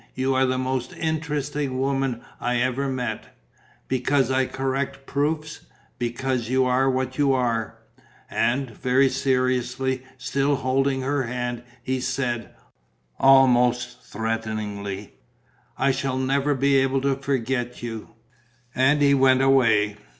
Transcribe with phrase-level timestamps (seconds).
[0.15, 3.37] You are the most interesting woman I ever met."
[3.87, 5.67] "Because I correct proofs."
[5.99, 7.75] "Because you are what you are."
[8.27, 12.49] And, very seriously, still holding her hand he said,
[13.19, 15.13] almost threateningly:
[15.77, 18.09] "I shall never be able to forget you."
[18.73, 19.97] And he went away.